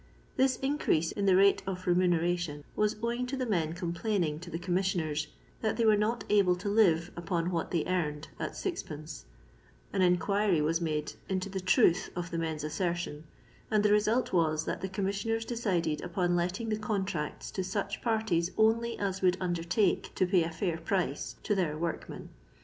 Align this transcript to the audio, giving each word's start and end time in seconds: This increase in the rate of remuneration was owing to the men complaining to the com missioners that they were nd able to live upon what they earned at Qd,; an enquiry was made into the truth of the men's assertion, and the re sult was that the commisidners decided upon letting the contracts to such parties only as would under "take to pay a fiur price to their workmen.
This 0.35 0.57
increase 0.63 1.11
in 1.11 1.27
the 1.27 1.35
rate 1.35 1.61
of 1.67 1.85
remuneration 1.85 2.63
was 2.75 2.95
owing 3.03 3.27
to 3.27 3.37
the 3.37 3.45
men 3.45 3.73
complaining 3.73 4.39
to 4.39 4.49
the 4.49 4.57
com 4.57 4.73
missioners 4.73 5.27
that 5.61 5.77
they 5.77 5.85
were 5.85 5.95
nd 5.95 6.23
able 6.27 6.55
to 6.55 6.69
live 6.69 7.11
upon 7.15 7.51
what 7.51 7.69
they 7.69 7.85
earned 7.85 8.27
at 8.39 8.53
Qd,; 8.53 9.25
an 9.93 10.01
enquiry 10.01 10.59
was 10.59 10.81
made 10.81 11.13
into 11.29 11.49
the 11.49 11.59
truth 11.59 12.09
of 12.15 12.31
the 12.31 12.39
men's 12.39 12.63
assertion, 12.63 13.25
and 13.69 13.83
the 13.83 13.91
re 13.91 13.99
sult 13.99 14.33
was 14.33 14.65
that 14.65 14.81
the 14.81 14.89
commisidners 14.89 15.45
decided 15.45 16.01
upon 16.01 16.35
letting 16.35 16.69
the 16.69 16.79
contracts 16.79 17.51
to 17.51 17.63
such 17.63 18.01
parties 18.01 18.49
only 18.57 18.97
as 18.97 19.21
would 19.21 19.37
under 19.39 19.63
"take 19.63 20.15
to 20.15 20.25
pay 20.25 20.41
a 20.41 20.49
fiur 20.49 20.83
price 20.83 21.35
to 21.43 21.53
their 21.53 21.77
workmen. 21.77 22.29